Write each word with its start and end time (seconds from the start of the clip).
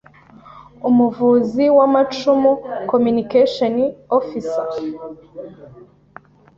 Umuvuzi 0.89 1.63
w’amacumu: 1.77 2.51
Communication 2.91 3.75
Offi 4.17 4.39
cer 4.49 4.69